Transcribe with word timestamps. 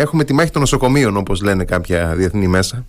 έχουμε 0.00 0.24
τη 0.24 0.32
μάχη 0.32 0.50
των 0.50 0.60
νοσοκομείων 0.60 1.16
όπως 1.16 1.42
λένε 1.42 1.64
κάποια 1.64 2.14
διεθνή 2.16 2.46
μέσα. 2.46 2.86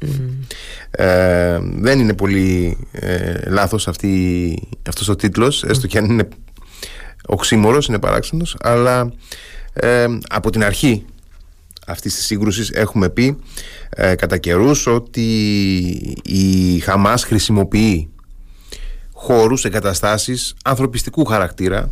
Ε, 0.91 1.59
δεν 1.61 1.99
είναι 1.99 2.13
πολύ 2.13 2.77
ε, 2.91 3.49
λάθος 3.49 3.87
αυτή, 3.87 4.67
αυτός 4.87 5.07
ο 5.09 5.15
τίτλος 5.15 5.63
έστω 5.63 5.87
και 5.87 5.97
αν 5.97 6.05
είναι 6.05 6.27
οξύμορος, 7.25 7.87
είναι 7.87 7.99
παράξενος 7.99 8.57
αλλά 8.61 9.13
ε, 9.73 10.05
από 10.29 10.49
την 10.49 10.63
αρχή 10.63 11.05
αυτής 11.87 12.15
της 12.15 12.25
σύγκρουσης 12.25 12.69
έχουμε 12.69 13.09
πει 13.09 13.37
ε, 13.89 14.15
κατά 14.15 14.37
καιρούς 14.37 14.87
ότι 14.87 15.27
η 16.23 16.79
Χαμάς 16.79 17.23
χρησιμοποιεί 17.23 18.09
χώρους, 19.21 19.65
εγκαταστάσεις 19.65 20.53
ανθρωπιστικού 20.63 21.25
χαρακτήρα 21.25 21.91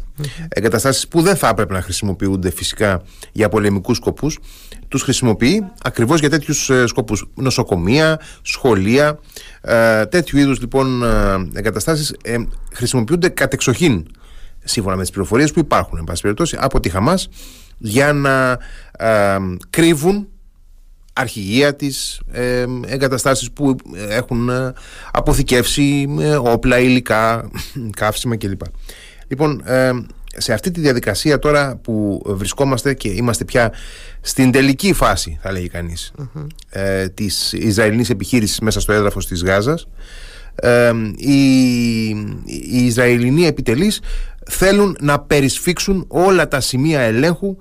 εγκαταστάσεις 0.49 1.07
που 1.07 1.21
δεν 1.21 1.35
θα 1.35 1.47
έπρεπε 1.47 1.73
να 1.73 1.81
χρησιμοποιούνται 1.81 2.51
φυσικά 2.51 3.01
για 3.31 3.49
πολεμικούς 3.49 3.97
σκοπούς 3.97 4.39
τους 4.87 5.01
χρησιμοποιεί 5.01 5.63
ακριβώς 5.83 6.19
για 6.19 6.29
τέτοιους 6.29 6.69
ε, 6.69 6.87
σκοπούς. 6.87 7.25
Νοσοκομεία, 7.35 8.19
σχολεία 8.41 9.19
ε, 9.61 10.05
τέτοιου 10.05 10.37
είδους 10.37 10.59
λοιπόν 10.59 11.03
ε, 11.03 11.07
εγκαταστάσεις 11.53 12.15
ε, 12.23 12.35
χρησιμοποιούνται 12.73 13.29
κατεξοχήν 13.29 14.05
σύμφωνα 14.63 14.95
με 14.95 15.01
τις 15.01 15.11
πληροφορίες 15.11 15.51
που 15.51 15.59
υπάρχουν 15.59 15.97
εν 15.97 16.03
πάση 16.03 16.21
περιπτώσει, 16.21 16.57
από 16.59 16.79
τη 16.79 16.89
Χαμάς 16.89 17.29
για 17.77 18.13
να 18.13 18.51
ε, 18.97 19.37
κρύβουν 19.69 20.27
αρχηγία 21.19 21.75
της, 21.75 22.21
ε, 22.31 22.65
εγκαταστάσεις 22.87 23.51
που 23.51 23.75
έχουν 24.09 24.49
ε, 24.49 24.73
αποθηκεύσει 25.11 26.15
ε, 26.19 26.35
όπλα, 26.35 26.79
υλικά, 26.79 27.49
καύσιμα 27.99 28.37
κλπ. 28.37 28.61
Λοιπόν, 29.27 29.61
ε, 29.65 29.91
σε 30.37 30.53
αυτή 30.53 30.71
τη 30.71 30.79
διαδικασία 30.79 31.39
τώρα 31.39 31.75
που 31.75 32.21
βρισκόμαστε 32.25 32.93
και 32.93 33.09
είμαστε 33.09 33.45
πια 33.45 33.73
στην 34.21 34.51
τελική 34.51 34.93
φάση, 34.93 35.39
θα 35.41 35.51
λέγει 35.51 35.67
κανείς, 35.67 36.11
ε, 36.69 37.09
της 37.09 37.53
Ισραηλινής 37.53 38.09
επιχείρησης 38.09 38.59
μέσα 38.59 38.79
στο 38.79 38.93
έδαφος 38.93 39.27
της 39.27 39.43
Γάζας, 39.43 39.87
ε, 40.55 40.91
οι, 41.15 42.07
οι 42.45 42.85
Ισραηλινοί 42.85 43.45
επιτελείς 43.45 43.99
θέλουν 44.49 44.97
να 44.99 45.19
περισφίξουν 45.19 46.05
όλα 46.07 46.47
τα 46.47 46.59
σημεία 46.59 46.99
ελέγχου 46.99 47.55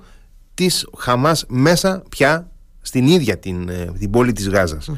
της 0.53 0.87
Χαμάς 0.97 1.45
μέσα 1.47 2.03
πια 2.09 2.51
στην 2.81 3.07
ίδια 3.07 3.37
την, 3.37 3.69
ε, 3.69 3.91
την 3.99 4.09
πόλη 4.09 4.31
της 4.31 4.49
γαζας 4.49 4.89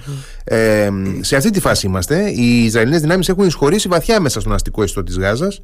Ε, 0.43 0.89
σε 1.21 1.35
αυτή 1.35 1.49
τη 1.49 1.59
φάση 1.59 1.85
είμαστε. 1.85 2.29
Οι 2.29 2.63
Ισραηλινές 2.63 3.01
δυνάμεις 3.01 3.29
έχουν 3.29 3.45
εισχωρήσει 3.45 3.87
βαθιά 3.87 4.19
μέσα 4.19 4.39
στον 4.39 4.53
αστικό 4.53 4.83
ιστό 4.83 5.03
της 5.03 5.17
Γάζας. 5.17 5.61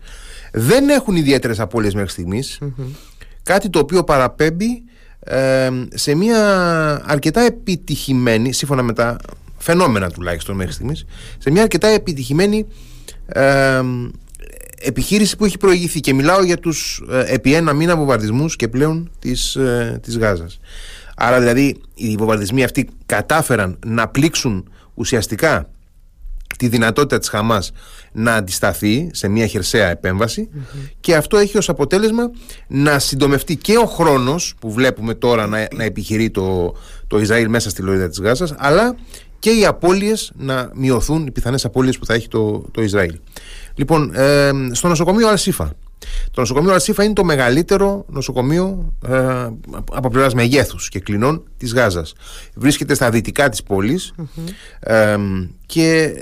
Δεν 0.51 0.89
έχουν 0.89 1.15
ιδιαίτερες 1.15 1.59
απώλειες 1.59 1.93
μέχρι 1.93 2.09
στιγμής. 2.09 2.59
Κάτι 3.43 3.69
το 3.69 3.79
οποίο 3.79 4.03
παραπέμπει 4.03 4.83
ε, 5.19 5.69
σε 5.93 6.15
μια 6.15 6.41
αρκετά 7.05 7.41
επιτυχημένη, 7.41 8.53
σύμφωνα 8.53 8.81
με 8.81 8.93
τα 8.93 9.17
φαινόμενα 9.57 10.11
τουλάχιστον 10.11 10.55
μέχρι 10.55 10.73
στιγμής, 10.73 11.05
σε 11.37 11.51
μια 11.51 11.61
αρκετά 11.61 11.87
επιτυχημένη 11.87 12.65
ε, 13.25 13.81
επιχείρηση 14.79 15.37
που 15.37 15.45
έχει 15.45 15.57
προηγηθεί 15.57 15.99
και 15.99 16.13
μιλάω 16.13 16.43
για 16.43 16.57
τους 16.57 17.03
ε, 17.11 17.33
επί 17.33 17.53
ένα 17.53 17.73
μήνα 17.73 17.95
βομβαρδισμούς 17.95 18.55
και 18.55 18.67
πλέον 18.67 19.11
της, 19.19 19.55
ε, 19.55 19.99
της 20.03 20.17
Γάζας. 20.17 20.59
Άρα 21.19 21.39
δηλαδή 21.39 21.81
οι 21.93 22.15
βομβαρδισμοί 22.15 22.63
αυτοί 22.63 22.89
κατάφεραν 23.05 23.79
να 23.85 24.07
πλήξουν 24.07 24.69
ουσιαστικά 24.93 25.69
τη 26.57 26.67
δυνατότητα 26.67 27.19
της 27.19 27.29
Χαμάς 27.29 27.71
να 28.11 28.33
αντισταθεί 28.33 29.09
σε 29.13 29.27
μια 29.27 29.47
χερσαία 29.47 29.99
και 30.99 31.15
αυτό 31.15 31.37
έχει 31.37 31.57
ως 31.57 31.69
αποτέλεσμα 31.69 32.31
να 32.67 32.99
συντομευτεί 32.99 33.55
και 33.55 33.77
ο 33.77 33.85
χρόνος 33.85 34.55
που 34.59 34.71
βλέπουμε 34.71 35.13
τώρα 35.13 35.47
να, 35.47 35.67
να 35.75 35.83
επιχειρεί 35.83 36.29
το, 36.29 36.75
το 37.07 37.19
Ισραήλ 37.19 37.49
μέσα 37.49 37.69
στη 37.69 37.81
λωρίδα 37.81 38.09
της 38.09 38.19
Γάζας 38.19 38.53
αλλά 38.57 38.95
και 39.39 39.49
οι 39.49 39.65
απώλειες 39.65 40.31
να 40.35 40.71
μειωθούν, 40.73 41.27
οι 41.27 41.31
πιθανές 41.31 41.65
απώλειες 41.65 41.97
που 41.97 42.05
θα 42.05 42.13
έχει 42.13 42.27
το, 42.27 42.65
το 42.71 42.81
Ισραήλ. 42.81 43.19
Λοιπόν, 43.75 44.15
ε, 44.15 44.51
στο 44.71 44.87
νοσοκομείο 44.87 45.27
Αλσίφα. 45.27 45.73
Το 46.31 46.39
νοσοκομείο 46.41 46.73
Αλσίφα 46.73 47.03
είναι 47.03 47.13
το 47.13 47.23
μεγαλύτερο 47.23 48.05
νοσοκομείο 48.07 48.93
ε, 49.07 49.47
από 49.91 50.09
πλευράς 50.09 50.33
μεγέθους 50.33 50.89
και 50.89 50.99
κλινών 50.99 51.43
της 51.57 51.73
Γάζας. 51.73 52.13
Βρίσκεται 52.55 52.93
στα 52.93 53.09
δυτικά 53.09 53.49
της 53.49 53.63
πόλης 53.63 54.13
ε, 54.79 55.17
και 55.65 56.13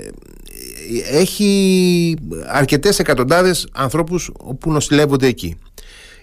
έχει 1.10 2.16
αρκετές 2.46 2.98
εκατοντάδες 2.98 3.68
ανθρώπους 3.72 4.30
που 4.58 4.72
νοσηλεύονται 4.72 5.26
εκεί. 5.26 5.56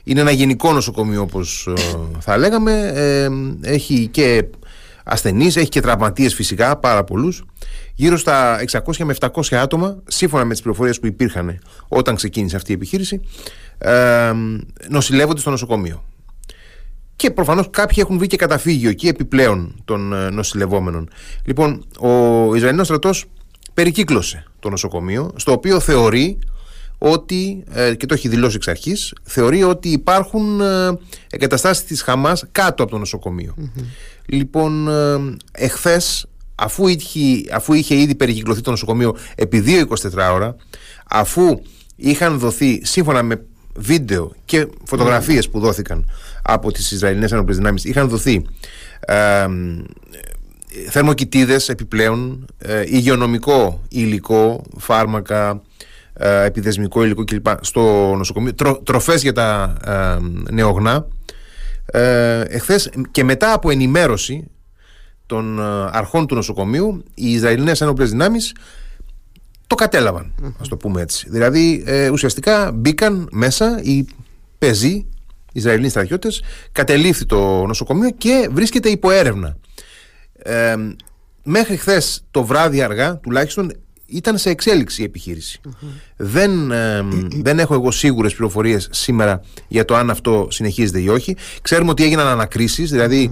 Είναι 0.03 0.21
ένα 0.21 0.31
γενικό 0.31 0.73
νοσοκομείο 0.73 1.21
όπως 1.21 1.67
ε, 1.67 1.97
θα 2.19 2.37
λέγαμε. 2.37 2.91
Ε, 2.95 3.29
έχει 3.73 4.07
και 4.07 4.45
ασθενείς, 5.03 5.55
έχει 5.55 5.69
και 5.69 5.81
τραυματίες 5.81 6.33
φυσικά, 6.35 6.77
πάρα 6.77 7.03
πολλούς 7.03 7.43
γύρω 7.95 8.17
στα 8.17 8.59
600 8.71 9.03
με 9.03 9.15
700 9.19 9.55
άτομα, 9.55 9.97
σύμφωνα 10.07 10.45
με 10.45 10.51
τις 10.51 10.61
πληροφορίες 10.61 10.99
που 10.99 11.05
υπήρχαν 11.05 11.59
όταν 11.87 12.15
ξεκίνησε 12.15 12.55
αυτή 12.55 12.71
η 12.71 12.75
επιχείρηση, 12.75 13.21
ε, 13.77 14.31
νοσηλεύονται 14.89 15.39
στο 15.39 15.49
νοσοκομείο. 15.49 16.03
Και 17.15 17.31
προφανώς 17.31 17.69
κάποιοι 17.69 17.97
έχουν 17.99 18.17
βρει 18.17 18.27
και 18.27 18.37
καταφύγιο 18.37 18.89
εκεί 18.89 19.07
επιπλέον 19.07 19.81
των 19.85 20.13
ε, 20.13 20.29
νοσηλευόμενων. 20.29 21.09
Λοιπόν, 21.45 21.85
ο 21.99 22.55
Ισραηλινός 22.55 22.85
στρατός 22.85 23.25
περικύκλωσε 23.73 24.43
το 24.59 24.69
νοσοκομείο, 24.69 25.31
στο 25.35 25.51
οποίο 25.51 25.79
θεωρεί 25.79 26.39
ότι, 27.05 27.63
ε, 27.71 27.95
και 27.95 28.05
το 28.05 28.13
έχει 28.13 28.27
δηλώσει 28.27 28.55
εξ 28.55 28.67
αρχής, 28.67 29.13
θεωρεί 29.23 29.63
ότι 29.63 29.89
υπάρχουν 29.89 30.61
ε, 30.61 30.97
εγκαταστάσεις 31.29 31.83
της 31.83 32.01
Χαμάς 32.01 32.45
κάτω 32.51 32.83
από 32.83 32.91
το 32.91 32.97
νοσοκομείο. 32.97 33.55
Λοιπόν, 34.25 34.89
ε, 34.89 35.35
εχθές 35.51 36.25
αφού 36.55 36.87
είχε, 36.87 37.19
αφού 37.53 37.73
είχε 37.73 37.95
ήδη 37.95 38.15
περικυκλωθεί 38.15 38.61
το 38.61 38.69
νοσοκομείο 38.69 39.15
επί 39.35 39.63
2-24 39.65 40.31
ώρα, 40.33 40.55
αφού 41.09 41.61
είχαν 41.95 42.39
δοθεί 42.39 42.85
σύμφωνα 42.85 43.23
με 43.23 43.45
βίντεο 43.75 44.31
και 44.45 44.67
φωτογραφίες 44.83 45.49
που 45.49 45.59
δόθηκαν 45.59 46.11
από 46.41 46.71
τις 46.71 46.91
Ισραηλινές 46.91 47.31
Ένωπλες 47.31 47.57
Δυνάμεις 47.57 47.83
είχαν 47.83 48.09
δοθεί 48.09 48.45
ε, 48.99 49.45
θερμοκοιτίδες 50.89 51.69
επιπλέον 51.69 52.45
ε, 52.57 52.83
υγειονομικό 52.85 53.81
υλικό, 53.89 54.63
φάρμακα 54.77 55.49
ε, 55.49 55.61
επιδεσμικό 56.19 57.03
υλικό 57.03 57.23
κλπ 57.23 57.47
στο 57.61 58.13
νοσοκομείο 58.17 58.53
τρο, 58.53 58.81
τροφές 58.81 59.21
για 59.21 59.33
τα 59.33 59.77
ε, 59.85 60.17
νεογνά 60.53 61.07
ε, 61.85 62.41
εχθές 62.41 62.89
και 63.11 63.23
μετά 63.23 63.53
από 63.53 63.69
ενημέρωση 63.69 64.47
των 65.25 65.59
ε, 65.59 65.63
αρχών 65.91 66.27
του 66.27 66.35
νοσοκομείου 66.35 67.03
οι 67.13 67.31
Ισραηλινές 67.31 67.81
ένοπλες 67.81 68.09
δυνάμεις 68.09 68.55
το 69.67 69.75
κατέλαβαν, 69.75 70.33
ας 70.59 70.67
το 70.67 70.77
πούμε 70.77 71.01
έτσι. 71.01 71.27
Δηλαδή 71.29 71.83
ε, 71.85 72.09
ουσιαστικά 72.09 72.71
μπήκαν 72.71 73.27
μέσα 73.31 73.79
οι 73.83 74.05
πεζοί, 74.57 74.91
οι 74.91 75.07
Ισραηλινοί 75.51 75.89
στρατιώτες, 75.89 76.43
κατελήφθη 76.71 77.25
το 77.25 77.65
νοσοκομείο 77.65 78.09
και 78.09 78.49
βρίσκεται 78.51 78.89
υπό 78.89 79.11
έρευνα. 79.11 79.57
Ε, 80.33 80.75
μέχρι 81.43 81.77
χθες 81.77 82.25
το 82.31 82.43
βράδυ 82.43 82.81
αργά 82.81 83.17
τουλάχιστον 83.17 83.71
ήταν 84.13 84.37
σε 84.37 84.49
εξέλιξη 84.49 85.01
η 85.01 85.05
επιχειρηση 85.05 85.59
Δεν, 86.15 86.71
δεν 87.43 87.59
έχω 87.59 87.73
εγώ 87.73 87.91
σίγουρες 87.91 88.35
πληροφορίες 88.35 88.87
σήμερα 88.91 89.41
για 89.67 89.85
το 89.85 89.95
αν 89.95 90.09
αυτό 90.09 90.47
συνεχίζεται 90.49 90.99
ή 90.99 91.07
όχι. 91.07 91.35
Ξέρουμε 91.61 91.89
ότι 91.89 92.03
έγιναν 92.03 92.27
ανακρίσεις, 92.27 92.89
δηλαδή 92.89 93.31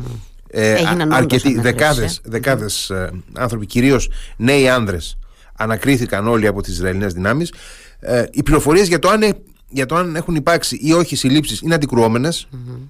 ε, 0.52 0.84
αρκετοί, 1.10 1.60
δεκάδες, 1.60 2.22
δεκάδες 2.24 2.90
ε, 2.90 3.10
άνθρωποι, 3.34 3.66
κυρίως 3.66 4.10
νέοι 4.38 4.70
άνδρες, 4.70 5.18
ανακρίθηκαν 5.56 6.28
όλοι 6.28 6.48
από 6.48 6.62
τις 6.62 6.74
Ισραηλινές 6.74 7.14
δυνάμεις. 7.14 7.54
Ε, 8.00 8.24
οι 8.32 8.44
πληροφορίες 8.44 8.88
για 8.88 9.00
το 9.00 9.10
αν 9.10 9.22
ε, 9.22 9.30
για 9.72 9.86
το 9.86 9.96
αν 9.96 10.16
έχουν 10.16 10.36
υπάρξει 10.36 10.80
ή 10.82 10.94
όχι 10.94 11.16
συλλήψεις 11.16 11.62
είναι 11.62 11.78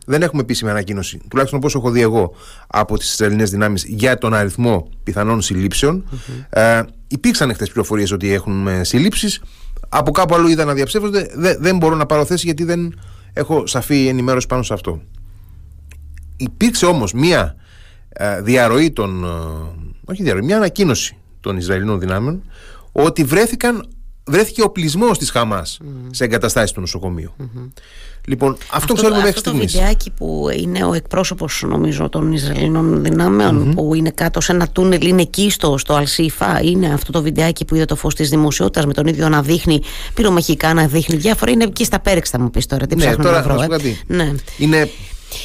Δεν 0.05 0.21
έχουμε 0.21 0.41
επίσημη 0.41 0.69
ανακοίνωση, 0.69 1.21
τουλάχιστον 1.27 1.59
όπως 1.59 1.75
έχω 1.75 1.89
δει 1.89 2.01
εγώ 2.01 2.33
από 2.67 2.97
τις 2.97 3.11
Ισραηλινές 3.11 3.49
δυνάμεις 3.49 3.85
για 3.87 4.17
τον 4.17 4.33
αριθμό 4.33 4.89
πιθανών 5.03 5.41
Ε, 6.49 6.81
υπήρξαν 7.07 7.53
χθε 7.53 7.65
πληροφορίες 7.65 8.11
ότι 8.11 8.33
έχουν 8.33 8.67
ε, 8.67 8.83
συλλήψεις. 8.83 9.41
Από 9.89 10.11
κάπου 10.11 10.35
αλλού 10.35 10.47
είδα 10.47 10.65
να 10.65 10.73
διαψεύδονται. 10.73 11.29
Δεν, 11.35 11.57
δεν 11.59 11.77
μπορώ 11.77 11.95
να 11.95 12.05
πάρω 12.05 12.25
θέση 12.25 12.45
γιατί 12.45 12.63
δεν 12.63 12.99
έχω 13.33 13.67
σαφή 13.67 14.07
ενημέρωση 14.07 14.47
πάνω 14.47 14.63
σε 14.63 14.73
αυτό. 14.73 15.01
Υπήρξε 16.37 16.85
όμως 16.85 17.13
μία 17.13 17.55
ε, 18.09 18.41
διαρροή 18.41 18.91
των, 18.91 19.23
ε, 19.23 19.27
όχι 20.05 20.23
διαρροή, 20.23 20.43
μια 20.43 20.55
ανακοίνωση 20.55 21.17
των 21.39 21.57
Ισραηλινών 21.57 21.99
δυνάμεων 21.99 22.43
ότι 22.91 23.23
βρέθηκαν 23.23 23.87
βρέθηκε 24.23 24.61
ο 24.61 24.69
πλεισμό 24.69 25.11
της 25.11 25.29
Χαμάς 25.29 25.79
mm. 25.81 25.85
σε 26.11 26.23
εγκαταστάσεις 26.23 26.71
του 26.71 26.79
νοσοκομείου. 26.79 27.33
Mm-hmm. 27.39 27.69
Λοιπόν, 28.25 28.51
αυτό, 28.51 28.75
αυτό 28.75 28.93
ξέρουμε 28.93 29.21
μέχρι 29.21 29.39
στιγμή. 29.39 29.63
Αυτό 29.63 29.77
το 29.77 29.79
βιντεάκι 29.79 30.11
που 30.11 30.47
είναι 30.57 30.83
ο 30.83 30.93
εκπρόσωπος, 30.93 31.63
νομίζω, 31.67 32.09
των 32.09 32.31
Ισραηλινών 32.31 33.03
δυνάμεων, 33.03 33.69
mm-hmm. 33.69 33.75
που 33.75 33.93
είναι 33.93 34.09
κάτω 34.09 34.41
σε 34.41 34.51
ένα 34.51 34.67
τούνελ, 34.67 35.07
είναι 35.07 35.21
εκεί 35.21 35.49
στο, 35.49 35.77
στο 35.77 35.93
Αλσίφα. 35.93 36.61
Είναι 36.61 36.93
αυτό 36.93 37.11
το 37.11 37.21
βιντεάκι 37.21 37.65
που 37.65 37.75
είδε 37.75 37.85
το 37.85 37.95
φως 37.95 38.15
της 38.15 38.29
δημοσιότητας 38.29 38.85
με 38.85 38.93
τον 38.93 39.07
ίδιο 39.07 39.29
να 39.29 39.41
δείχνει 39.41 39.81
πυρομαχικά, 40.13 40.73
να 40.73 40.87
δείχνει 40.87 41.15
διάφορα. 41.15 41.51
Είναι 41.51 41.63
εκεί 41.63 41.85
στα 41.85 41.99
πέρεξ, 41.99 42.29
θα 42.29 42.39
μου 42.39 42.49
πεις 42.49 42.65
τώρα. 42.65 42.87
Τι 42.87 42.95
ναι, 42.95 43.15
τώρα, 43.15 43.31
να 43.31 43.41
βρω, 43.41 43.61
ε. 43.61 43.97
Ναι. 44.07 44.33
Είναι 44.57 44.89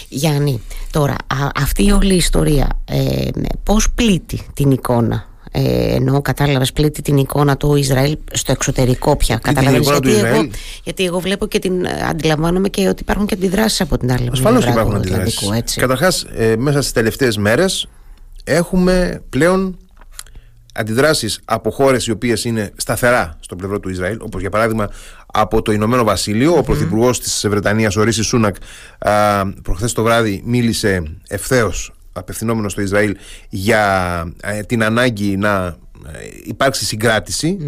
Γιάννη, 0.08 0.62
τώρα 0.90 1.16
αυτή 1.54 1.84
η 1.84 1.90
όλη 1.90 2.14
ιστορία 2.14 2.82
ε, 2.84 3.28
πώς 3.62 3.90
πλήττει 3.90 4.46
την 4.54 4.70
εικόνα 4.70 5.26
ε, 5.58 5.94
ενώ 5.94 6.22
κατάλαβες 6.22 6.72
πλήττει 6.72 7.02
την 7.02 7.16
εικόνα 7.16 7.56
του 7.56 7.76
Ισραήλ 7.76 8.18
στο 8.32 8.52
εξωτερικό 8.52 9.16
πια. 9.16 9.38
Κατάλαβε 9.42 9.78
γιατί, 9.78 10.14
εγώ, 10.14 10.48
γιατί 10.84 11.04
εγώ 11.04 11.18
βλέπω 11.18 11.46
και 11.46 11.58
την 11.58 11.86
αντιλαμβάνομαι 12.08 12.68
και 12.68 12.88
ότι 12.88 13.02
υπάρχουν 13.02 13.26
και 13.26 13.34
αντιδράσεις 13.34 13.80
από 13.80 13.98
την 13.98 14.12
άλλη 14.12 14.28
Ασφαλώς 14.32 14.64
υπάρχουν 14.64 14.94
αντιδράσεις. 14.94 15.74
Καταρχάς, 15.76 16.26
ε, 16.34 16.56
μέσα 16.56 16.80
στις 16.80 16.92
τελευταίες 16.92 17.36
μέρες 17.36 17.88
έχουμε 18.44 19.22
πλέον 19.28 19.78
αντιδράσεις 20.72 21.40
από 21.44 21.70
χώρες 21.70 22.06
οι 22.06 22.10
οποίες 22.10 22.44
είναι 22.44 22.72
σταθερά 22.76 23.36
στο 23.40 23.56
πλευρό 23.56 23.80
του 23.80 23.88
Ισραήλ, 23.88 24.18
όπως 24.20 24.40
για 24.40 24.50
παράδειγμα 24.50 24.90
από 25.26 25.62
το 25.62 25.72
Ηνωμένο 25.72 26.04
Βασίλειο. 26.04 26.56
Ο 26.56 26.62
Πρωθυπουργός 26.62 27.20
της 27.20 27.46
Βρετανίας, 27.48 27.96
ο 27.96 28.02
Ρίση 28.02 28.22
Σούνακ, 28.22 28.56
προχθές 29.62 29.92
το 29.92 30.02
βράδυ 30.02 30.42
μίλησε 30.44 31.02
ευθέως 31.28 31.95
απευθυνόμενο 32.18 32.68
στο 32.68 32.80
Ισραήλ 32.80 33.16
για 33.48 34.24
ε, 34.42 34.62
την 34.62 34.82
ανάγκη 34.82 35.36
να 35.36 35.76
ε, 36.06 36.18
υπάρξει 36.44 36.84
συγκράτηση 36.84 37.58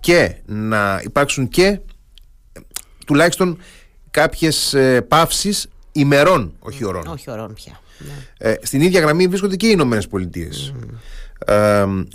και 0.00 0.34
να 0.46 1.00
υπάρξουν 1.04 1.48
και 1.48 1.80
τουλάχιστον 3.06 3.58
κάποιες 4.10 4.74
ε, 4.74 5.00
παύσεις 5.00 5.68
ημερών, 5.92 6.52
όχι 6.58 6.84
ωρών. 6.84 7.06
Όχι 7.06 7.30
ωρών 7.30 7.54
πια. 7.54 7.80
Ναι. 8.38 8.54
στην 8.62 8.80
ίδια 8.80 9.00
γραμμή 9.00 9.26
βρίσκονται 9.26 9.56
και 9.56 9.66
οι 9.66 9.70
Ηνωμένες 9.72 10.06
Πολιτείες. 10.08 10.74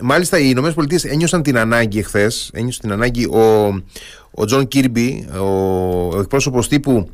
μάλιστα 0.01 0.39
οι 0.39 0.45
Ηνωμένες 0.45 0.75
Πολιτείες 0.75 1.05
ένιωσαν 1.05 1.41
την 1.41 1.57
ανάγκη 1.57 1.99
εχθές, 1.99 2.49
ένιωσε 2.53 2.79
την 2.79 2.91
ανάγκη 2.91 3.25
ο, 3.25 3.67
ο 4.31 4.45
Τζον 4.45 4.67
Κίρμπι, 4.67 5.27
ο, 5.39 5.45
ο 6.15 6.19
εκπρόσωπος 6.19 6.67
τύπου 6.67 7.09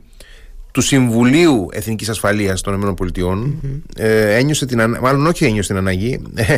του 0.78 0.84
Συμβουλίου 0.84 1.68
Εθνικής 1.72 2.10
Ασφαλείας 2.10 2.62
των 2.62 2.82
ΗΠΑ 2.82 2.96
mm-hmm. 3.22 3.82
ε, 3.96 4.36
ένιωσε 4.36 4.66
την 4.66 4.82
ανάγκη, 4.82 5.04
μάλλον 5.04 5.28
όχι 5.28 5.46
ένιωσε 5.46 5.68
την 5.68 5.78
ανάγκη, 5.78 6.22
ε, 6.36 6.58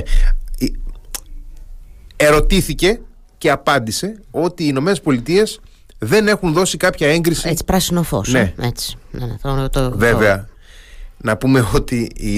ερωτήθηκε 2.16 3.00
και 3.38 3.51
απάντησε 3.51 4.19
ότι 4.31 4.63
οι 4.63 4.68
Ηνωμένες 4.69 5.01
Πολιτείες 5.01 5.60
δεν 5.98 6.27
έχουν 6.27 6.54
δώσει 6.54 6.77
κάποια 6.77 7.07
έγκριση. 7.07 7.50
Έτσι, 7.50 7.63
πράσινο 7.63 8.04
φως. 8.04 8.31
Ναι. 8.31 8.54
Ε, 8.57 8.68
έτσι. 8.68 8.98
Ναι, 9.12 9.25
ναι, 9.25 9.36
το, 9.42 9.69
το, 9.69 9.98
Βέβαια. 9.98 10.48
Να 11.18 11.38
πούμε 11.38 11.68
ότι 11.74 12.12
οι, 12.16 12.38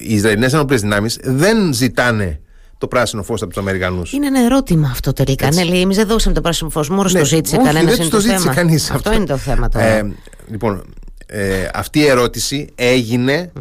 οι 0.00 0.14
Ισραηλινές 0.14 0.52
ενόπλες 0.52 0.80
δυνάμεις 0.80 1.18
δεν 1.22 1.72
ζητάνε 1.72 2.40
το 2.78 2.88
πράσινο 2.88 3.22
φως 3.22 3.42
από 3.42 3.50
τους 3.50 3.60
Αμερικανούς. 3.60 4.12
Είναι 4.12 4.26
ένα 4.26 4.44
ερώτημα 4.44 4.88
αυτό 4.92 5.12
τελικά. 5.12 5.52
Ναι, 5.52 5.64
λέει, 5.64 5.80
εμείς 5.80 5.96
δεν 5.96 6.06
δώσαμε 6.06 6.34
το 6.34 6.40
πράσινο 6.40 6.70
φως, 6.70 6.88
μόνο 6.88 7.08
ναι, 7.10 7.18
το 7.18 7.24
ζήτησε 7.24 7.56
κανένας. 7.56 7.96
Δεν 7.96 8.10
το 8.10 8.20
ζήτησε 8.20 8.48
κανείς. 8.48 8.82
Αυτό. 8.82 8.94
αυτό 8.94 9.12
είναι 9.12 9.24
το 9.24 9.36
θέμα 9.36 9.68
τώρα. 9.68 9.84
Ε, 9.84 10.12
λοιπόν, 10.46 10.84
ε, 11.26 11.68
αυτή 11.74 11.98
η 11.98 12.06
ερώτηση 12.06 12.68
έγινε 12.74 13.52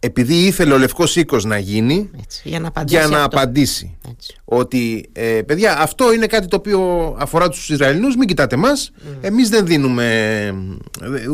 επειδή 0.00 0.34
ήθελε 0.34 0.74
ο 0.74 0.78
Λευκός 0.78 1.16
Οίκος 1.16 1.44
να 1.44 1.58
γίνει 1.58 2.10
Έτσι, 2.22 2.48
για 2.48 2.60
να 2.60 2.68
απαντήσει. 2.68 2.98
Για 2.98 3.06
να 3.08 3.22
απαντήσει. 3.22 3.96
Ότι 4.44 5.08
ε, 5.12 5.42
παιδιά, 5.46 5.80
αυτό 5.80 6.12
είναι 6.12 6.26
κάτι 6.26 6.46
το 6.46 6.56
οποίο 6.56 7.14
αφορά 7.18 7.48
τους 7.48 7.68
Ισραηλινούς. 7.68 8.16
Μην 8.16 8.28
κοιτάτε 8.28 8.54
εμάς. 8.54 8.92
Mm. 8.96 9.16
Εμείς 9.20 9.48
δεν 9.48 9.66
δίνουμε. 9.66 10.54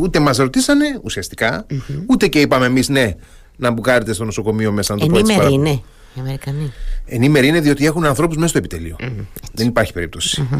Ούτε 0.00 0.18
μας 0.18 0.36
ρωτήσανε 0.36 0.98
ουσιαστικά, 1.02 1.66
ούτε 2.06 2.26
και 2.26 2.40
είπαμε 2.40 2.66
εμείς 2.66 2.88
ναι 2.88 3.14
να 3.56 3.70
μπουκάρετε 3.70 4.12
στο 4.12 4.24
νοσοκομείο 4.24 4.72
μέσα 4.72 4.94
να 4.94 4.98
το 5.00 5.04
Ενήμεροι, 5.04 5.38
πω 5.38 5.44
έτσι. 5.44 5.56
Ναι. 5.56 5.70
Οι 6.14 6.20
Αμερικανοί. 6.20 6.72
Ενήμεροι 7.06 7.46
είναι 7.46 7.60
διότι 7.60 7.86
έχουν 7.86 8.04
ανθρώπους 8.04 8.36
μέσα 8.36 8.48
στο 8.48 8.58
επιτελείο. 8.58 8.96
Δεν 9.52 9.66
υπάρχει 9.66 9.92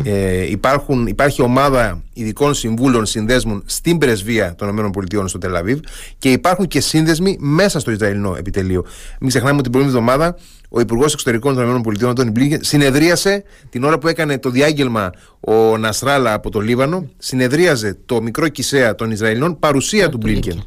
Ε, 0.04 0.50
υπάρχουν, 0.50 1.06
υπάρχει 1.06 1.42
ομάδα 1.42 2.02
ειδικών 2.12 2.54
συμβούλων 2.54 3.06
συνδέσμων 3.06 3.62
στην 3.66 3.98
πρεσβεία 3.98 4.54
των 4.54 4.92
ΗΠΑ 5.06 5.28
στο 5.28 5.38
Τελαβίβ 5.38 5.78
και 6.18 6.30
υπάρχουν 6.30 6.66
και 6.66 6.80
σύνδεσμοι 6.80 7.36
μέσα 7.40 7.80
στο 7.80 7.90
Ισραηλινό 7.90 8.34
επιτελείο. 8.38 8.84
Μην 9.20 9.28
ξεχνάμε 9.28 9.54
ότι 9.54 9.62
την 9.62 9.72
προηγούμενη 9.72 10.04
εβδομάδα 10.04 10.36
ο 10.68 10.80
Υπουργός 10.80 11.12
Εξωτερικών 11.12 11.54
των 11.54 11.84
ΗΠΑ, 11.94 12.08
Αντώνη 12.08 12.30
Μπλίνκεν, 12.30 12.60
συνεδρίασε 12.62 13.44
την 13.70 13.84
ώρα 13.84 13.98
που 13.98 14.08
έκανε 14.08 14.38
το 14.38 14.50
διάγγελμα 14.50 15.12
ο 15.40 15.76
Ναστράλα 15.78 16.32
από 16.32 16.50
το 16.50 16.60
Λίβανο. 16.60 17.08
Συνεδρίαζε 17.18 17.96
το 18.06 18.22
μικρό 18.22 18.48
κησέα 18.48 18.94
των 18.94 19.10
Ισραηλινών 19.10 19.58
παρουσία 19.58 20.08
του 20.08 20.16
Μπλίνκεν. 20.16 20.64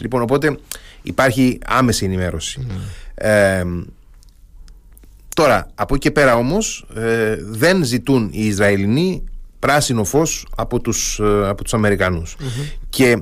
Λοιπόν, 0.00 0.22
οπότε 0.22 0.58
υπάρχει 1.02 1.58
άμεση 1.66 2.04
ενημέρωση. 2.04 2.66
Ε, 3.14 3.62
Τώρα, 5.36 5.66
από 5.74 5.94
εκεί 5.94 6.02
και 6.02 6.10
πέρα 6.10 6.36
όμως 6.36 6.86
ε, 6.94 7.36
δεν 7.40 7.84
ζητούν 7.84 8.28
οι 8.32 8.46
Ισραηλινοί 8.46 9.24
πράσινο 9.58 10.04
φως 10.04 10.46
από 10.56 10.80
τους, 10.80 11.18
ε, 11.18 11.48
από 11.48 11.62
τους 11.62 11.74
αμερικανους 11.74 12.36
Και 12.88 13.16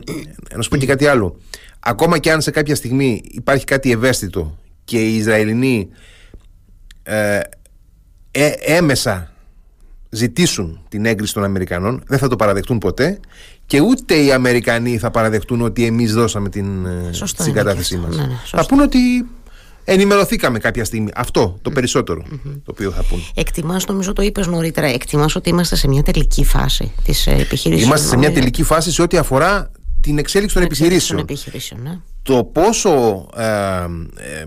να 0.55 0.63
σου 0.63 0.69
πω 0.69 0.77
και 0.77 0.87
κάτι 0.87 1.07
άλλο. 1.07 1.41
Ακόμα 1.81 2.19
και 2.19 2.33
αν 2.33 2.41
σε 2.41 2.51
κάποια 2.51 2.75
στιγμή 2.75 3.23
υπάρχει 3.25 3.65
κάτι 3.65 3.91
ευαίσθητο 3.91 4.59
και 4.85 5.09
οι 5.09 5.17
Ισραηλινοί 5.17 5.89
ε, 7.03 7.41
ε, 8.31 8.47
έμεσα 8.61 9.33
ζητήσουν 10.11 10.81
την 10.89 11.05
έγκριση 11.05 11.35
των 11.35 11.45
Αμερικανών 11.45 12.03
δεν 12.07 12.19
θα 12.19 12.29
το 12.29 12.37
παραδεχτούν 12.37 12.79
ποτέ 12.79 13.21
και 13.67 13.81
ούτε 13.81 14.15
οι 14.15 14.33
Αμερικανοί 14.33 14.99
θα 14.99 15.11
παραδεχτούν 15.11 15.61
ότι 15.61 15.85
εμείς 15.85 16.15
δώσαμε 16.15 16.49
την 16.49 16.87
συγκατάθεσή 17.39 17.97
μας. 17.97 18.17
Ναι, 18.17 18.23
ναι, 18.23 18.39
θα 18.45 18.67
πούνε 18.67 18.83
ότι 18.83 18.99
ενημερωθήκαμε 19.85 20.59
κάποια 20.59 20.85
στιγμή. 20.85 21.11
Αυτό 21.15 21.59
το 21.63 21.71
περισσότερο 21.71 22.23
το 22.43 22.71
οποίο 22.71 22.91
θα 22.91 23.03
πούν. 23.03 23.27
Εκτιμάς, 23.35 23.87
νομίζω 23.87 24.13
το 24.13 24.23
είπες 24.23 24.47
νωρίτερα, 24.47 24.87
εκτιμάς 24.87 25.37
ότι 25.37 25.49
είμαστε 25.49 25.77
σε 25.77 25.89
μια 25.89 26.03
τελική 26.03 26.45
φάση 26.45 26.93
της 27.05 27.27
ε, 27.27 27.31
επιχείρησης. 27.31 27.85
Είμαστε 27.85 28.09
σε 28.09 28.17
μια 28.17 28.33
τελική 28.33 28.63
φάση 28.63 28.93
σε 28.93 29.03
ό,τι 29.03 29.17
αφορά 29.17 29.71
την 30.01 30.19
εξέλιξη 30.19 30.55
των 30.55 30.65
επιχειρήσεων. 30.65 31.21
επιχειρήσεων 31.21 31.83
ναι. 31.83 31.99
Το 32.23 32.45
πόσο 32.45 33.27
ε, 33.37 33.45
ε, 33.45 34.45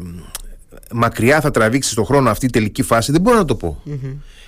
μακριά 0.91 1.41
θα 1.41 1.51
τραβήξει 1.51 1.91
στον 1.91 2.05
χρόνο 2.05 2.29
αυτή 2.29 2.45
η 2.45 2.49
τελική 2.49 2.81
φάση 2.83 3.11
δεν 3.11 3.21
μπορώ 3.21 3.37
να 3.37 3.45
το 3.45 3.55
πω. 3.55 3.81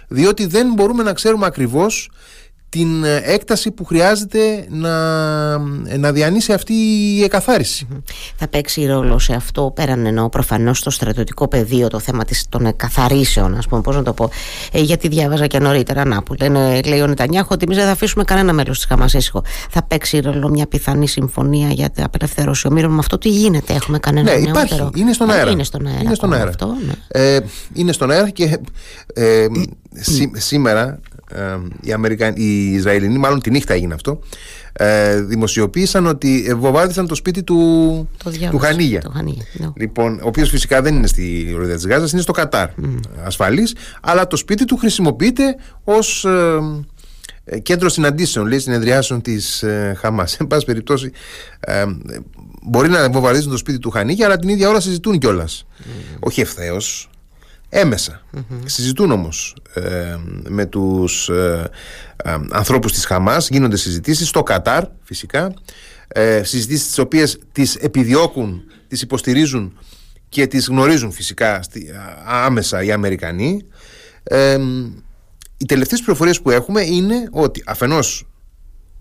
Διότι 0.08 0.46
δεν 0.46 0.74
μπορούμε 0.74 1.04
να 1.04 1.14
ξέρουμε 1.14 1.46
ακριβώς 1.46 2.10
την 2.70 3.04
ε, 3.04 3.22
έκταση 3.24 3.72
που 3.72 3.86
χρειάζεται 3.86 4.68
να, 4.70 4.90
ε, 5.88 5.98
να 5.98 6.12
διανύσει 6.12 6.54
αυτή 6.54 6.74
η 7.18 7.24
εκαθάριση. 7.24 7.88
Θα 8.36 8.48
παίξει 8.48 8.86
ρόλο 8.86 9.20
σε 9.20 9.34
αυτό 9.34 9.72
πέραν 9.76 10.06
ενώ 10.06 10.30
προφανώς 10.30 10.78
στο 10.78 10.90
στρατιωτικό 10.90 11.48
πεδίο 11.48 11.88
το 11.88 12.00
θέμα 12.00 12.26
της, 12.26 12.46
των 12.50 12.66
εκαθαρίσεων 12.66 13.56
ας 13.58 13.68
πούμε 13.68 13.82
πώς 13.82 13.96
να 13.96 14.04
το 14.04 14.14
πω 14.14 14.30
ε, 14.72 14.82
γιατί 14.82 15.08
διάβαζα 15.08 15.48
και 15.48 15.60
νωρίτερα 15.60 16.06
να 16.06 16.24
που 16.24 16.34
λένε, 16.34 16.82
λέει 16.82 17.02
ο 17.02 17.08
Νετανιάχο 17.08 17.48
ότι 17.52 17.64
εμείς 17.64 17.78
δεν 17.78 17.86
θα 17.86 17.92
αφήσουμε 17.92 18.24
κανένα 18.24 18.54
μέλος 18.54 18.78
της 18.78 18.86
Χαμάς 18.86 19.14
ήσυχο 19.14 19.44
θα 19.70 19.84
παίξει 19.84 20.20
ρόλο 20.20 20.50
μια 20.50 20.68
πιθανή 20.68 21.08
συμφωνία 21.08 21.70
για 21.70 21.90
την 21.90 22.04
απελευθέρωση 22.04 22.68
ομήρων 22.68 22.92
με 22.92 23.00
αυτό 23.00 23.18
τι 23.18 23.30
γίνεται 23.30 23.74
έχουμε 23.74 24.00
κανένα 24.00 24.32
ναι, 24.34 24.48
υπάρχει, 24.48 24.90
είναι 24.96 25.14
στον 25.14 25.30
αέρα 25.30 25.52
είναι 25.52 25.64
στον 25.64 25.88
αέρα, 25.88 26.02
είναι 26.02 26.16
στον 26.16 26.34
αέρα. 26.34 26.50
Αυτό, 26.50 26.76
ναι. 26.86 26.94
ε, 27.08 27.40
είναι 27.74 27.92
στον 27.92 28.12
αέρα 28.12 28.30
και 28.30 28.60
ε, 29.14 29.46
σήμερα 30.34 31.00
οι, 31.82 31.92
Αμερικα... 31.92 32.34
οι 32.36 32.74
Ισραηλινοί, 32.74 33.18
μάλλον 33.18 33.42
τη 33.42 33.50
νύχτα 33.50 33.74
έγινε 33.74 33.94
αυτό, 33.94 34.20
ε, 34.74 35.22
δημοσιοποίησαν 35.22 36.06
ότι 36.06 36.54
βομβάρδισαν 36.58 37.08
το 37.08 37.16
σπίτι 37.16 37.44
του, 37.44 38.10
το 38.24 38.32
του 38.52 38.58
Χανίγια. 38.58 39.02
Το 39.02 39.10
Χανίγια 39.10 39.44
ναι. 39.54 39.68
Λοιπόν, 39.76 40.20
ο 40.20 40.28
οποίος 40.28 40.50
φυσικά 40.50 40.82
δεν 40.82 40.96
είναι 40.96 41.08
στη 41.08 41.54
Ροδία 41.58 41.76
της 41.76 41.86
Γάζας, 41.86 42.12
είναι 42.12 42.22
στο 42.22 42.32
Κατάρ 42.32 42.70
mm. 42.70 43.00
ασφαλής, 43.24 43.76
αλλά 44.02 44.28
το 44.28 44.36
σπίτι 44.36 44.66
του 44.66 44.78
χρησιμοποιείται 44.78 45.56
ως 45.84 46.26
ε, 47.44 47.60
κέντρο 47.60 47.90
συναντήσεων, 47.90 48.48
λέει, 48.48 48.60
συνεδριάσεων 48.60 49.22
της 49.22 49.64
ε, 49.64 49.96
Χαμάς. 50.00 50.38
Εν 50.40 50.48
πάση 50.48 50.66
περιπτώσει, 50.66 51.12
ε, 51.60 51.84
μπορεί 52.62 52.90
να 52.90 53.10
βομβαρδίζουν 53.10 53.52
το 53.52 53.58
σπίτι 53.58 53.80
του 53.80 53.90
Χανίγια, 53.90 54.26
αλλά 54.26 54.38
την 54.38 54.50
ίδια 54.50 54.70
ώρα 54.70 54.80
συζητούν 54.80 55.18
κιόλας. 55.18 55.66
Mm. 55.80 55.84
Όχι 56.20 56.42
ευθέως, 56.42 57.10
έμεσα. 57.70 58.22
Συζητούν 58.66 59.12
όμως 59.12 59.56
ε, 59.74 60.18
με 60.48 60.66
τους 60.66 61.30
ε, 61.30 61.70
ε, 62.24 62.38
ανθρώπους 62.52 62.92
της 62.92 63.06
Χαμάς, 63.06 63.50
γίνονται 63.50 63.78
συζητήσεις 63.78 64.28
στο 64.28 64.44
Κατάρ 64.44 64.84
φυσικά, 65.04 65.54
ε, 66.08 66.44
συζητήσεις 66.44 66.88
τις 66.88 66.98
οποίες 66.98 67.40
τις 67.52 67.76
επιδιώκουν, 67.76 68.62
τις 68.88 69.02
υποστηρίζουν 69.02 69.78
και 70.30 70.48
τις 70.48 70.68
γνωρίζουν 70.68 71.12
φυσικά 71.12 71.62
στη, 71.62 71.90
άμεσα 72.26 72.84
οι 72.84 72.92
Αμερικανοί. 72.92 73.62
Ε, 74.24 74.58
οι 75.58 75.66
τελευταίες 75.66 76.02
πληροφορίες 76.02 76.42
που 76.42 76.50
έχουμε 76.50 76.82
είναι 76.82 77.28
ότι 77.32 77.64
αφενός 77.66 78.28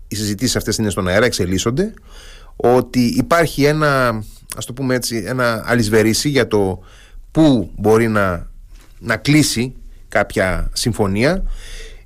οι 0.07 0.15
συζητήσεις 0.15 0.55
αυτές 0.55 0.77
είναι 0.77 0.89
στον 0.89 1.07
αέρα, 1.07 1.25
εξελίσσονται, 1.25 1.93
ότι 2.55 2.99
υπάρχει 2.99 3.63
ένα, 3.63 4.23
ας 4.55 4.65
το 4.65 4.73
πούμε 4.73 4.95
έτσι, 4.95 5.23
ένα 5.25 5.63
αλυσβερίσι 5.65 6.29
για 6.29 6.47
το 6.47 6.83
πού 7.31 7.71
μπορεί 7.75 8.07
να 8.07 8.48
να 8.99 9.17
κλείσει 9.17 9.75
κάποια 10.07 10.69
συμφωνία. 10.73 11.43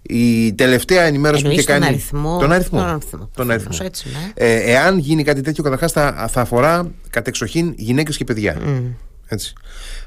Η 0.02 0.54
τελευταία 0.54 1.04
ενημέρωση 1.04 1.44
που 1.44 1.50
είχε 1.50 1.64
κάνει. 1.64 1.80
Τον 1.80 1.90
αριθμό. 1.94 2.38
Τον 2.40 2.52
αριθμό. 2.52 2.80
Τον 2.80 2.90
αριθμό. 2.90 3.30
Τον 3.36 3.52
αριθμό. 3.52 3.78
Έτσι, 3.82 4.08
ναι. 4.10 4.32
ε, 4.34 4.72
εάν 4.72 4.98
γίνει 4.98 5.24
κάτι 5.24 5.42
τέτοιο, 5.42 5.64
καταρχάς 5.64 5.92
θα, 5.92 6.28
θα 6.32 6.42
αφορά 6.42 6.92
κατεξοχήν 7.10 7.74
γυναίκες 7.78 8.18
και 8.18 8.24
παιδιά. 8.24 8.58
Mm. 8.66 8.82
Έτσι. 9.28 9.54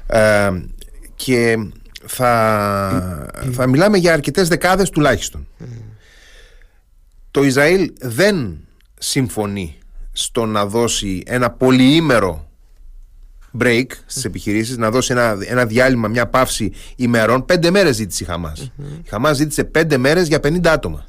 Ε, 0.07 0.49
και 1.15 1.57
θα, 2.05 3.29
θα 3.51 3.67
μιλάμε 3.67 3.97
για 3.97 4.13
αρκετές 4.13 4.47
δεκάδες 4.47 4.89
τουλάχιστον. 4.89 5.47
Mm. 5.59 5.63
Το 7.31 7.43
Ισραήλ 7.43 7.91
δεν 7.99 8.57
συμφωνεί 8.97 9.77
στο 10.11 10.45
να 10.45 10.65
δώσει 10.65 11.23
ένα 11.25 11.49
πολυήμερο 11.49 12.46
break 13.59 13.85
στις 14.05 14.25
επιχειρήσεις, 14.25 14.77
να 14.77 14.91
δώσει 14.91 15.11
ένα, 15.11 15.37
ένα 15.47 15.65
διάλειμμα, 15.65 16.07
μια 16.07 16.27
παύση 16.27 16.71
ημερών. 16.95 17.45
Πέντε 17.45 17.71
μέρες 17.71 17.95
ζήτησε 17.95 18.23
η 18.23 18.27
Χαμάς. 18.27 18.71
Η 19.03 19.09
Χαμάς 19.09 19.37
ζήτησε 19.37 19.63
πέντε 19.63 19.97
μέρες 19.97 20.27
για 20.27 20.39
50 20.39 20.67
άτομα. 20.67 21.05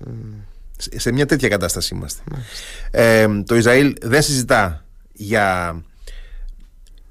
Σε 0.76 1.12
μια 1.12 1.26
τέτοια 1.26 1.48
κατάσταση 1.48 1.94
είμαστε. 1.94 2.22
Ε, 2.90 3.26
το 3.46 3.56
Ισραήλ 3.56 3.94
δεν 4.00 4.22
συζητά 4.22 4.84
για, 5.12 5.76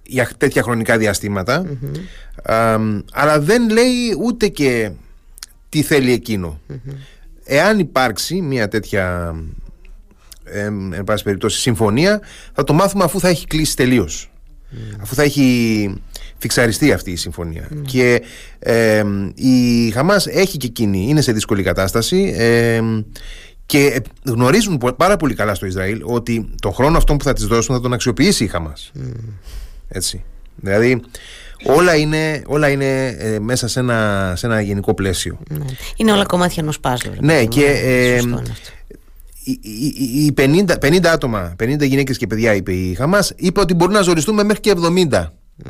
για 0.04 0.30
τέτοια 0.38 0.64
χρονικά 0.64 0.98
διαστήματα, 0.98 1.66
ε, 2.44 2.78
αλλά 3.12 3.40
δεν 3.40 3.70
λέει 3.70 4.18
ούτε 4.24 4.48
και 4.48 4.92
τι 5.70 5.82
θέλει 5.82 6.12
εκείνο. 6.12 6.60
Εάν 7.44 7.80
υπάρξει 7.80 8.42
μια 8.42 8.68
τέτοια 8.68 9.36
ε, 10.44 10.64
εν 10.92 11.04
πάση 11.06 11.24
περιπτώσει 11.24 11.60
συμφωνία 11.60 12.22
θα 12.54 12.64
το 12.64 12.74
μάθουμε 12.74 13.04
αφού 13.04 13.20
θα 13.20 13.28
έχει 13.28 13.48
κλείσει 13.48 13.76
τελείω. 14.70 14.98
Αφού 15.02 15.16
θα 15.16 15.24
έχει 15.24 15.94
φιξαριστεί 16.38 16.92
αυτή 16.92 17.12
η 17.12 17.16
συμφωνία. 17.16 17.70
Και 17.86 18.22
ε, 18.60 19.04
η 19.36 19.90
Χαμάς 19.90 20.28
έχει 20.28 20.58
και 20.58 20.68
εκείνη, 20.68 21.06
είναι 21.10 21.22
σε 21.22 21.32
δύσκολη 21.32 21.64
κατάσταση 21.64 22.34
ε, 22.38 22.82
και 23.66 24.02
γνωρίζουν 24.26 24.82
πάρα 24.98 25.18
πολύ 25.18 25.34
καλά 25.34 25.56
στο 25.56 25.66
Ισραήλ 25.66 26.02
ότι 26.04 26.50
το 26.62 26.72
χρόνο 26.72 26.98
αυτό 26.98 27.16
που 27.16 27.24
θα 27.24 27.34
της 27.34 27.46
δώσουν 27.46 27.76
θα 27.76 27.82
τον 27.82 27.94
αξιοποιήσει 27.94 28.44
η 28.44 28.48
Χαμάς. 28.48 28.92
Έτσι. 29.88 30.24
Δηλαδή 30.56 31.02
όλα 31.64 31.96
είναι, 31.96 32.42
όλα 32.46 32.70
είναι 32.70 33.08
ε, 33.08 33.40
μέσα 33.40 33.68
σε 33.68 33.80
ένα, 33.80 34.34
σε 34.36 34.46
ένα 34.46 34.62
γενικό 34.62 34.94
πλαίσιο. 34.94 35.40
Ναι. 35.50 35.66
Είναι 35.96 36.12
όλα 36.12 36.26
κομμάτια 36.26 36.64
ενός 36.64 36.80
πάζλου. 36.80 37.12
Ναι, 37.20 37.46
και 37.46 37.66
ε, 37.66 38.22
οι 39.52 40.34
50, 40.38 40.66
50 40.82 41.06
άτομα, 41.06 41.56
50 41.64 41.82
γυναίκες 41.88 42.18
και 42.18 42.28
παιδιά 42.28 42.56
είπε 42.56 42.74
η 42.74 42.94
Χαμάς, 42.94 43.34
είπε 43.36 43.60
ότι 43.60 43.74
μπορούμε 43.74 43.98
να 43.98 44.04
ζοριστούμε 44.04 44.44
μέχρι 44.44 44.62
και 44.62 44.74
70 45.10 45.26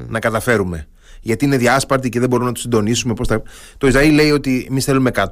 να 0.07 0.19
καταφέρουμε. 0.19 0.87
Γιατί 1.21 1.45
είναι 1.45 1.57
διάσπαρτοι 1.57 2.09
και 2.09 2.19
δεν 2.19 2.29
μπορούμε 2.29 2.47
να 2.47 2.53
τους 2.53 2.63
συντονίσουμε. 2.63 3.13
Πώς 3.13 3.27
θα... 3.27 3.41
Το 3.77 3.87
Ισραήλ 3.87 4.13
λέει 4.13 4.31
ότι 4.31 4.67
εμείς 4.69 4.85
θέλουμε 4.85 5.11
100. 5.13 5.23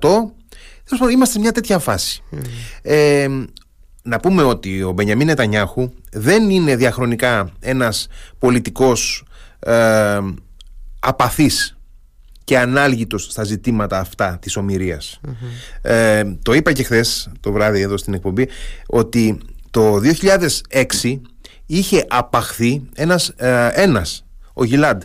Είμαστε 1.11 1.33
σε 1.33 1.39
μια 1.39 1.51
τέτοια 1.51 1.79
φάση. 1.79 2.23
Ε, 2.81 3.27
να 4.01 4.19
πούμε 4.19 4.43
ότι 4.43 4.83
ο 4.83 4.91
Μπενιαμίν 4.91 5.27
Νετανιάχου 5.27 5.91
δεν 6.11 6.49
είναι 6.49 6.75
διαχρονικά 6.75 7.51
ένας 7.59 8.07
πολιτικός 8.39 9.25
ε, 9.59 10.19
απαθής 10.99 11.74
και 12.45 12.59
ανάλγητος 12.59 13.23
στα 13.23 13.43
ζητήματα 13.43 13.99
αυτά 13.99 14.37
της 14.41 14.55
ομοιρίας. 14.55 15.19
Ε, 15.81 16.23
το 16.41 16.53
είπα 16.53 16.71
και 16.71 16.83
χθες 16.83 17.31
το 17.39 17.51
βράδυ 17.51 17.81
εδώ 17.81 17.97
στην 17.97 18.13
εκπομπή 18.13 18.47
ότι 18.87 19.37
το 19.71 19.99
2006 20.71 21.21
είχε 21.65 22.05
απαχθεί 22.09 22.81
ένας, 22.95 23.29
ε, 23.35 23.69
ένας 23.73 24.25
ο 24.53 24.63
Γιλάντ 24.63 25.01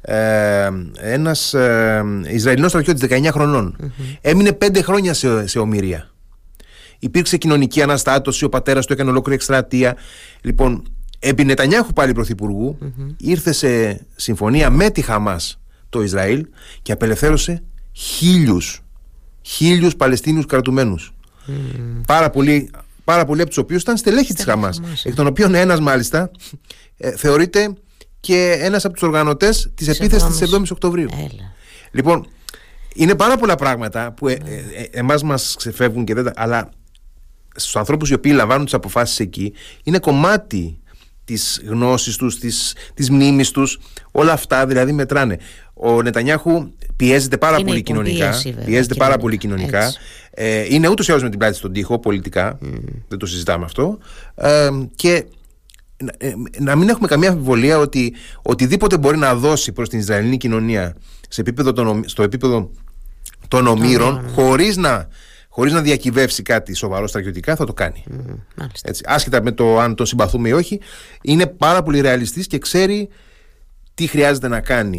ε, 0.00 0.68
ένας 0.94 1.54
ε, 1.54 2.04
Ισραηλινός 2.28 2.70
στρατιώτης 2.70 3.08
19 3.10 3.28
χρονων 3.32 3.92
έμεινε 4.20 4.58
5 4.60 4.82
χρόνια 4.82 5.14
σε, 5.14 5.46
σε 5.46 5.58
ομοιρία. 5.58 6.10
Υπήρξε 6.98 7.36
κοινωνική 7.36 7.82
αναστάτωση 7.82 8.44
ο 8.44 8.48
πατέρας 8.48 8.86
του 8.86 8.92
έκανε 8.92 9.10
ολόκληρη 9.10 9.36
εκστρατεία. 9.36 9.96
Λοιπόν 10.40 10.82
επί 11.18 11.44
Νετανιάχου 11.44 11.92
πάλι 11.92 12.14
ήρθε 13.16 13.52
σε 13.52 14.00
συμφωνία 14.16 14.70
με 14.70 14.90
τη 14.90 15.02
Χαμάς 15.02 15.60
το 15.90 16.02
Ισραήλ 16.02 16.46
και 16.82 16.92
απελευθέρωσε 16.92 17.62
χίλιους 17.92 18.82
χίλιους 19.42 19.96
Παλαιστίνιους 19.96 20.46
κρατουμένους 20.46 21.12
πάρα 22.06 22.30
πολλοί 22.30 22.70
πάρα 23.04 23.24
πολλοί 23.24 23.40
από 23.40 23.48
τους 23.48 23.58
οποίους 23.58 23.82
ήταν 23.82 23.96
στελέχοι 23.96 24.34
της 24.34 24.44
Χαμάς. 24.44 24.80
Εκ 25.04 25.14
των 25.14 25.26
οποίων 25.26 25.54
ένας 25.54 25.80
μάλιστα 25.80 26.30
ε, 26.96 27.16
θεωρείται 27.16 27.74
και 28.20 28.56
ένας 28.60 28.84
από 28.84 28.94
τους 28.94 29.02
οργανωτές 29.02 29.70
της 29.74 29.88
επίθεσης 29.88 30.38
της 30.38 30.54
7η 30.54 30.70
Οκτωβρίου. 30.70 31.08
Έλα. 31.12 31.52
Λοιπόν, 31.90 32.26
είναι 32.94 33.14
πάρα 33.14 33.36
πολλά 33.36 33.54
πράγματα 33.54 34.12
που 34.12 34.28
ε, 34.28 34.32
ε, 34.32 34.36
ε 34.54 34.86
εμάς 34.90 35.22
μας 35.22 35.54
ξεφεύγουν 35.58 36.04
και 36.04 36.14
δεν 36.14 36.24
τα. 36.24 36.32
Αλλά 36.36 36.70
στους 37.54 37.76
ανθρώπους 37.76 38.10
οι 38.10 38.14
οποίοι 38.14 38.32
λαμβάνουν 38.34 38.64
τις 38.64 38.74
αποφάσεις 38.74 39.18
εκεί, 39.18 39.52
είναι 39.82 39.98
κομμάτι 39.98 40.80
της 41.24 41.62
γνώσης 41.66 42.16
τους, 42.16 42.38
της 42.38 42.74
της 42.94 43.10
μνήμης 43.10 43.50
τους. 43.50 43.78
Όλα 44.10 44.32
αυτά 44.32 44.66
δηλαδή 44.66 44.92
μετράνε. 44.92 45.38
Ο 45.82 46.02
Νετανιάχου 46.02 46.68
πιέζεται 46.96 47.36
πάρα 47.36 47.56
Είναι 47.58 47.68
πολύ 47.68 47.82
κοινωνικά. 47.82 48.24
υποπίεση, 48.24 48.48
βέβαια, 48.50 48.64
πιέζεται 48.64 48.94
πάρα 48.94 49.16
κοινωνικά. 49.16 49.20
πολύ 49.22 49.36
κοινωνικά. 49.36 49.84
Έτσι. 49.84 49.98
Ε, 50.30 50.74
είναι 50.74 50.88
ούτως 50.88 51.08
ή 51.08 51.10
άλλως 51.10 51.22
με 51.22 51.30
την 51.30 51.38
πλάτη 51.38 51.56
στον 51.56 51.72
τοίχο 51.72 51.98
πολιτικά. 51.98 52.58
Δεν 53.08 53.18
το 53.18 53.26
συζητάμε 53.26 53.64
αυτό. 53.64 53.98
Ε, 54.34 54.68
και 54.94 55.24
να- 56.04 56.12
ε, 56.18 56.32
να 56.58 56.76
μην 56.76 56.88
έχουμε 56.88 57.08
καμία 57.08 57.28
αμφιβολία 57.30 57.78
ότι 57.78 58.12
οτιδήποτε 58.42 58.98
μπορεί 58.98 59.16
να 59.16 59.34
δώσει 59.34 59.72
προς 59.72 59.88
την 59.88 59.98
Ισραηλινή 59.98 60.36
κοινωνία 60.36 60.94
σε 61.28 61.40
επίπεδο 61.40 61.72
των, 61.72 61.86
ομ- 61.86 62.08
στο 62.08 62.22
επίπεδο 62.22 62.70
των 63.48 63.66
ομήρων 63.66 64.28
χωρίς 64.34 64.76
να, 64.76 65.08
χωρίς 65.48 65.72
να 65.72 65.80
διακυβεύσει 65.80 66.42
κάτι 66.42 66.74
σοβαρό 66.74 67.06
στρατιωτικά 67.06 67.56
θα 67.56 67.64
το 67.64 67.72
κάνει. 67.72 68.04
Μάλιστα. 68.56 68.88
Έτσι, 68.88 69.02
άσχετα 69.06 69.42
με 69.42 69.52
το 69.52 69.78
αν 69.78 69.94
τον 69.94 70.06
συμπαθούμε 70.06 70.48
ή 70.48 70.52
όχι, 70.52 70.80
είναι 71.22 71.46
πάρα 71.46 71.82
πολύ 71.82 72.00
ρεαλιστής 72.00 72.46
και 72.46 72.58
ξέρει 72.58 73.08
τι 73.94 74.06
χρειάζεται 74.06 74.48
να 74.48 74.60
κάνει 74.60 74.98